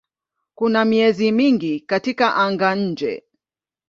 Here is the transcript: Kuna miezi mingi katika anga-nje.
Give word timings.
Kuna 0.55 0.85
miezi 0.85 1.31
mingi 1.31 1.79
katika 1.79 2.35
anga-nje. 2.35 3.23